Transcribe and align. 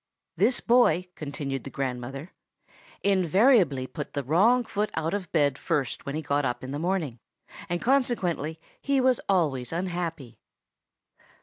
"This 0.35 0.61
boy," 0.61 1.09
continued 1.13 1.63
the 1.63 1.69
grandmother, 1.69 2.31
"invariably 3.03 3.85
put 3.85 4.13
the 4.13 4.23
wrong 4.23 4.63
foot 4.63 4.89
out 4.95 5.13
of 5.13 5.31
bed 5.31 5.59
first 5.59 6.07
when 6.07 6.15
he 6.15 6.23
got 6.23 6.43
up 6.43 6.63
in 6.63 6.71
the 6.71 6.79
morning, 6.79 7.19
and 7.69 7.79
consequently 7.79 8.59
he 8.81 8.99
was 8.99 9.21
always 9.29 9.71
unhappy." 9.71 10.39